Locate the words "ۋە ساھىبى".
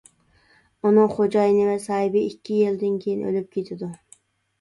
1.67-2.23